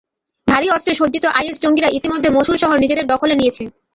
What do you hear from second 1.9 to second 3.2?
ইতিমধ্যে মসুল শহর নিজেদের